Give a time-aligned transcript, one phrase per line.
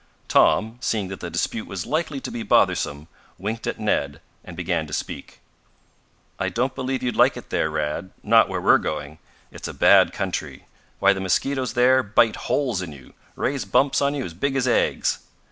[0.27, 3.07] Tom, seeing that the dispute was likely to be bothersome,
[3.37, 5.41] winked at Ned and began to speak.
[6.39, 9.19] "I don't believe you'd like it there, Rad not where we're going.
[9.51, 10.65] It's a bad country.
[10.97, 14.67] Why the mosquitoes there bite holes in you raise bumps on you as big as
[14.67, 15.19] eggs."